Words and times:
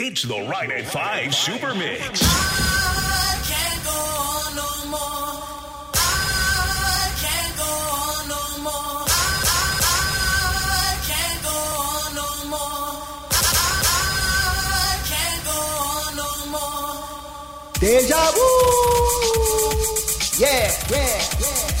It's 0.00 0.22
the 0.22 0.34
Right 0.50 0.72
at 0.72 0.86
Five 0.86 1.32
Super 1.32 1.72
Mix. 1.72 2.20
Deja 17.78 18.32
vu. 18.32 18.48
Yeah, 20.40 20.72
yeah, 20.90 21.22
yeah. 21.38 21.73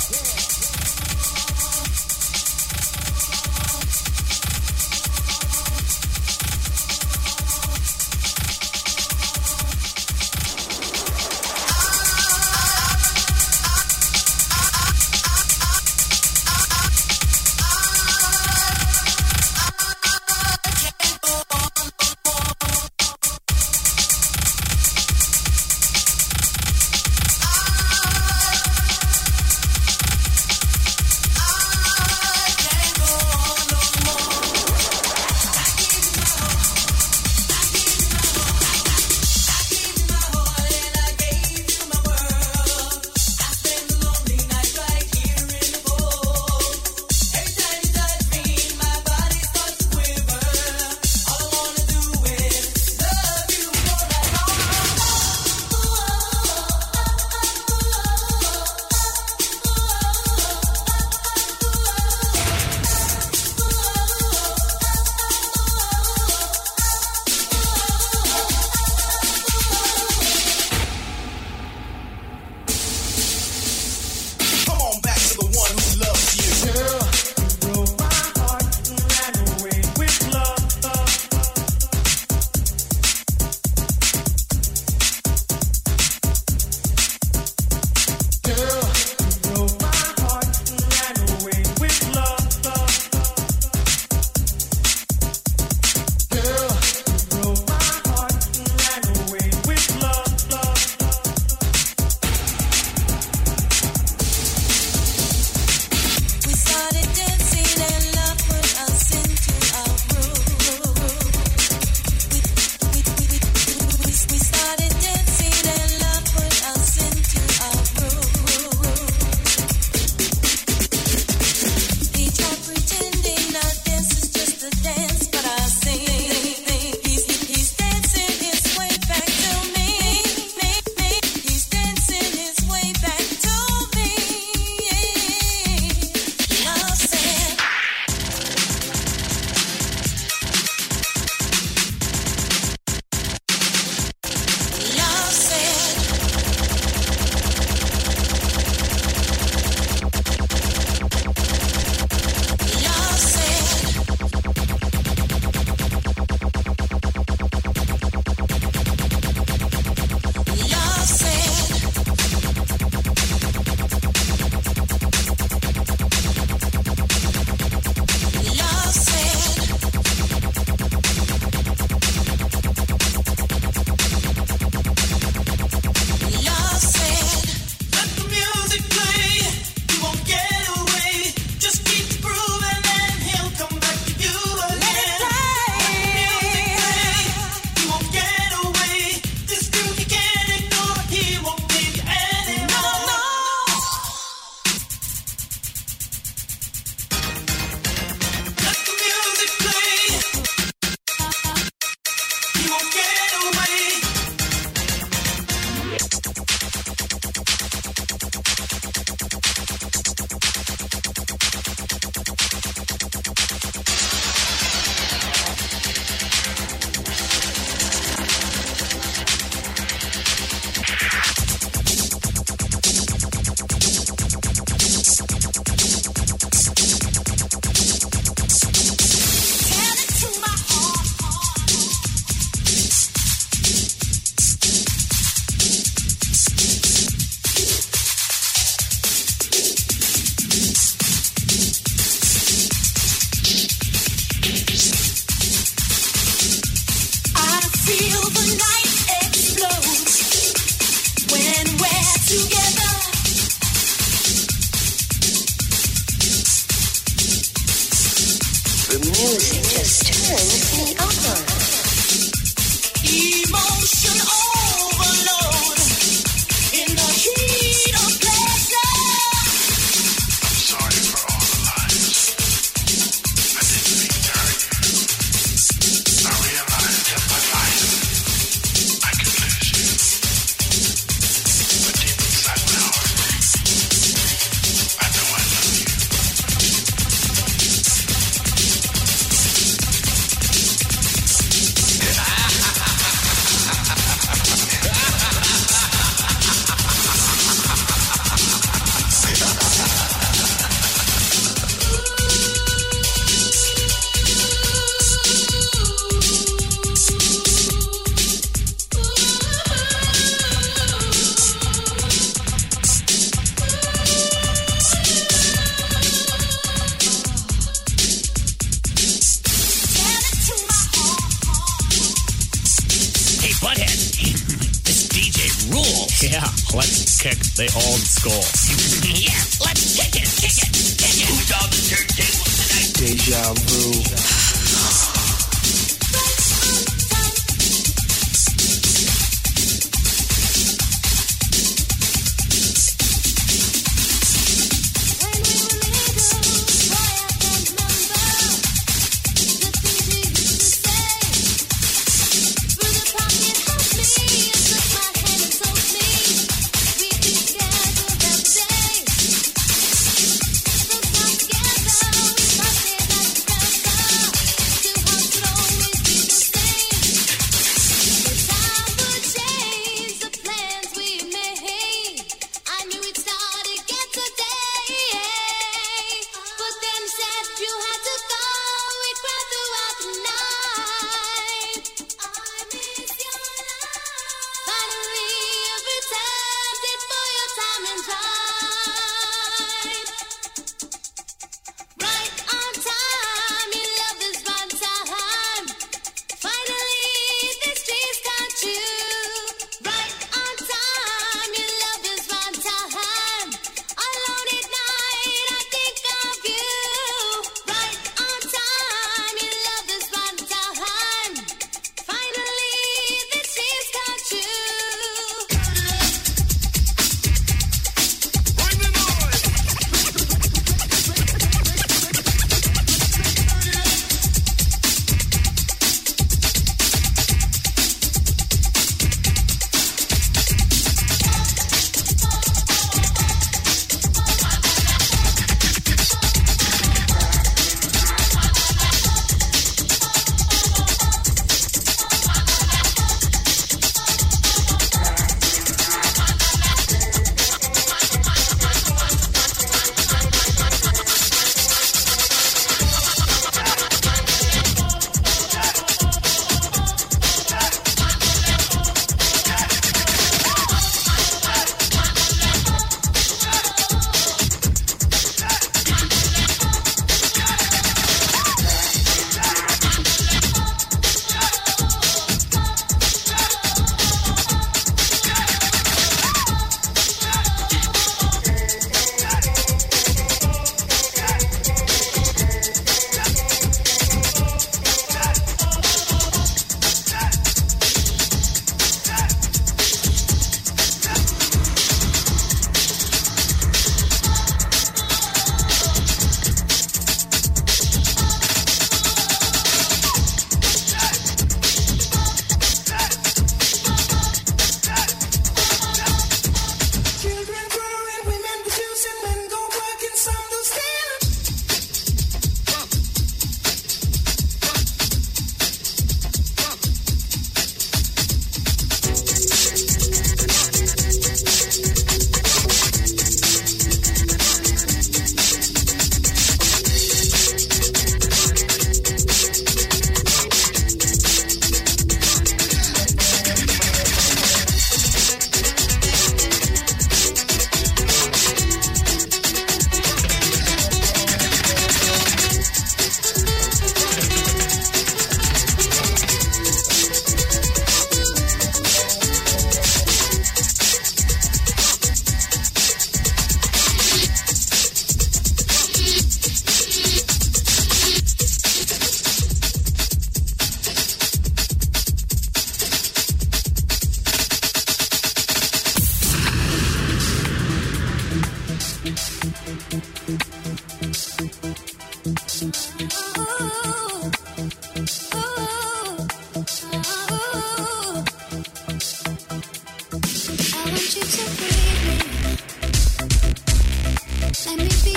Let 584.66 584.78
me 584.78 584.88
be 585.04 585.13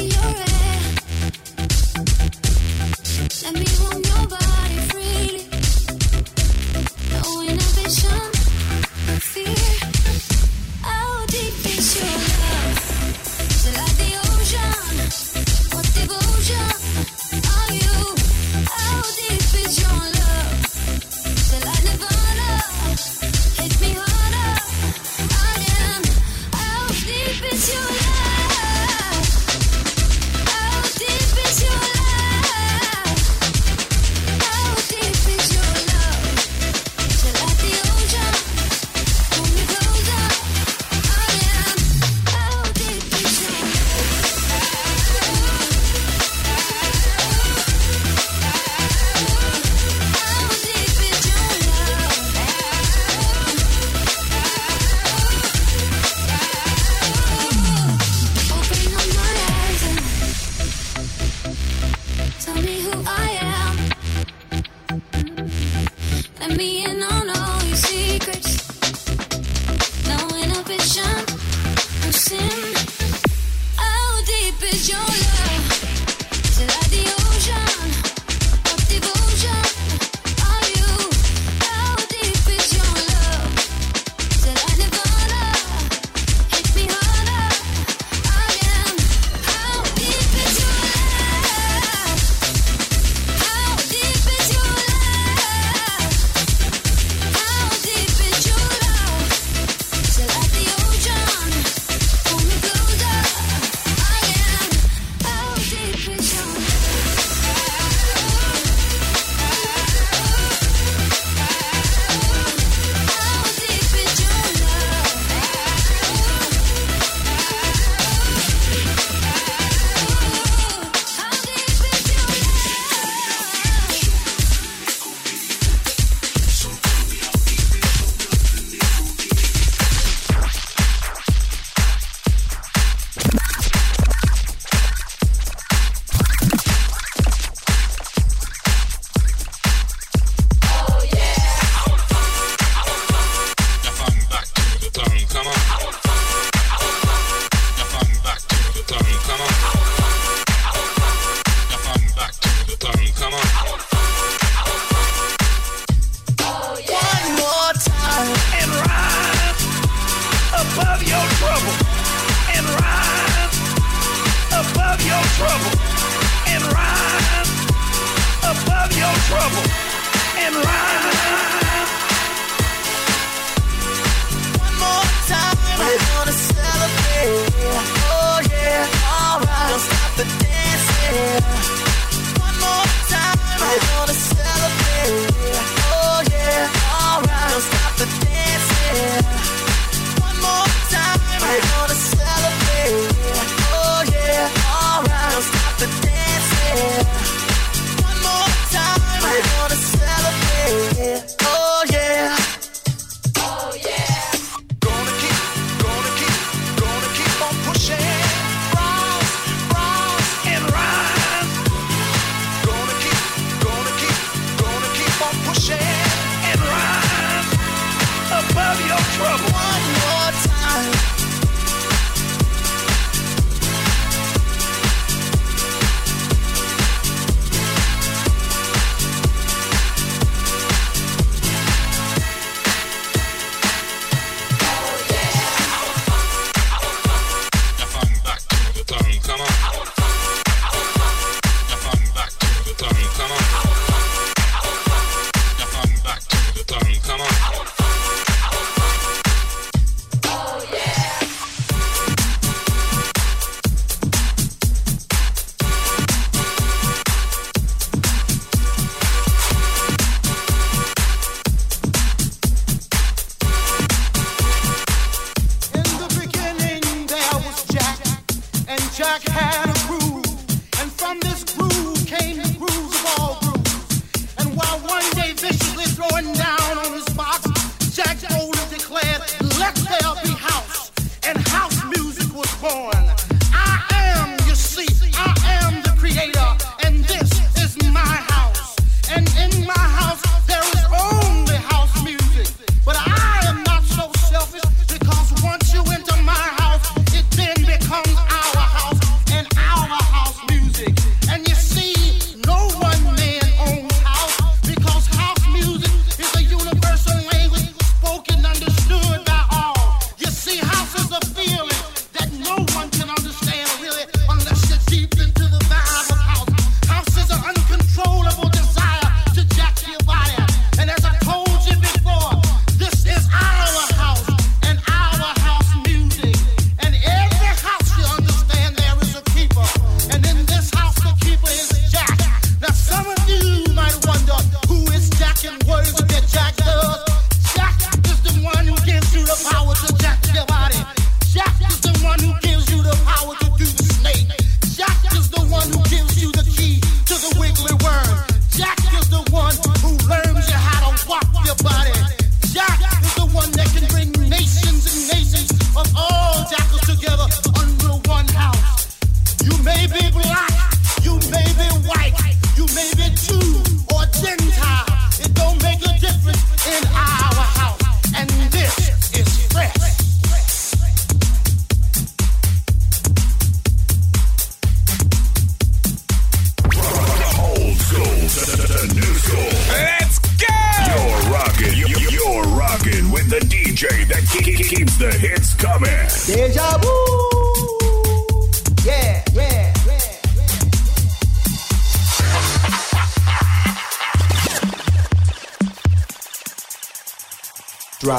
One 181.09 182.59
more 182.59 182.85
time, 183.07 183.39
I 183.39 183.79
wanna 183.97 184.13
celebrate. 184.13 184.56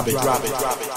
drop 0.05 0.07
it, 0.07 0.23
drop 0.23 0.45
it, 0.45 0.49
drop 0.61 0.81
it. 0.81 0.88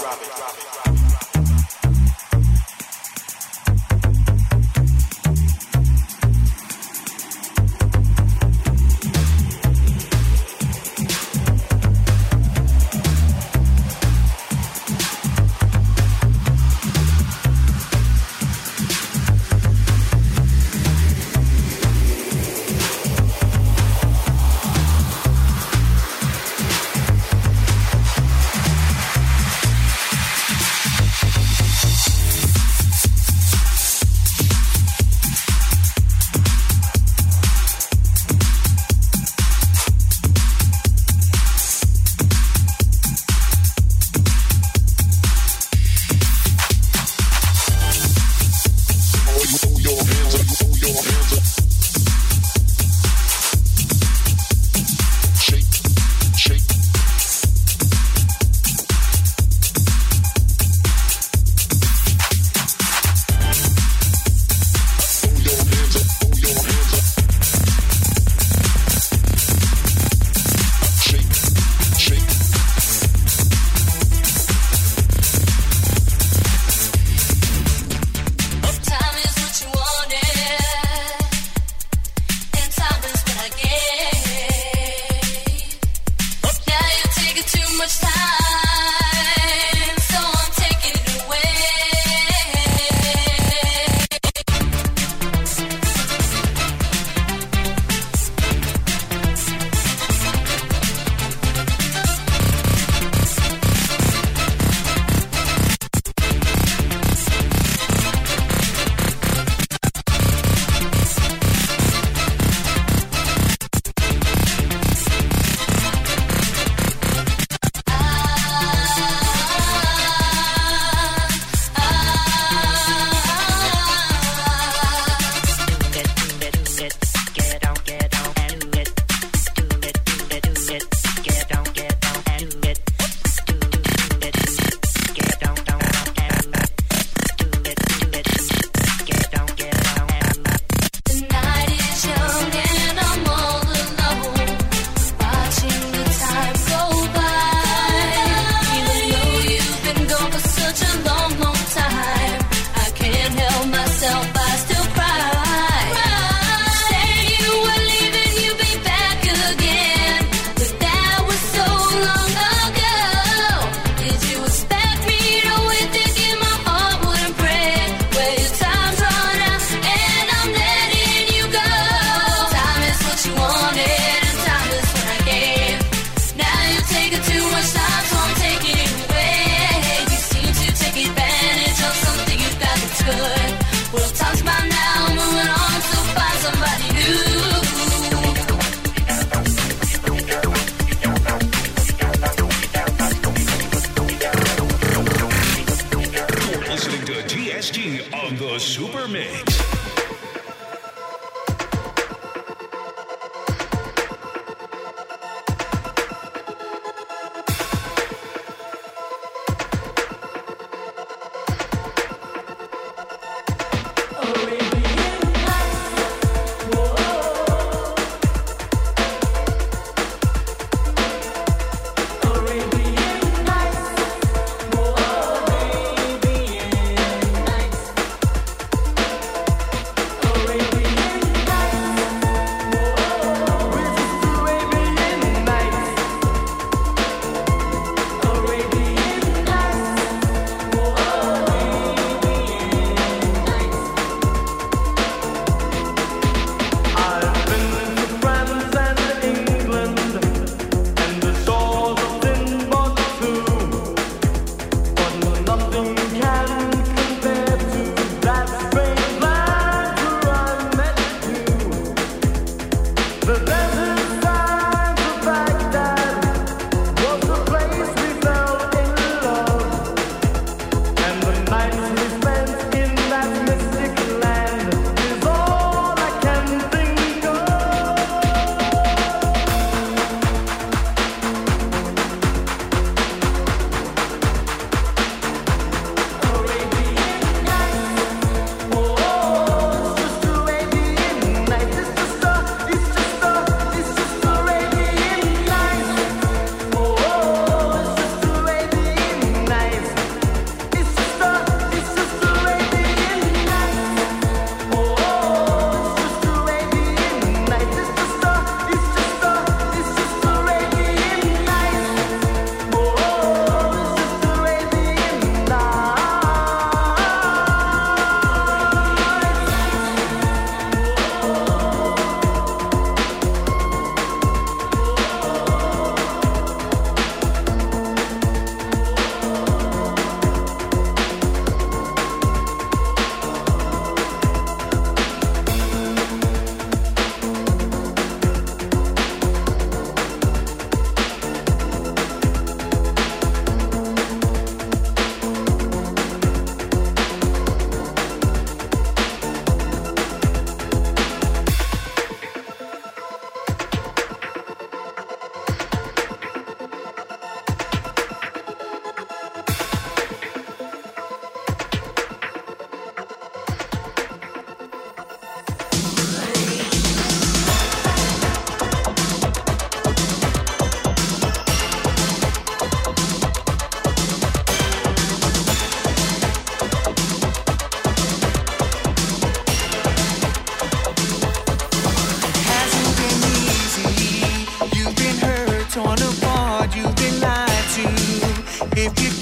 If 388.84 389.00
you 389.00 389.21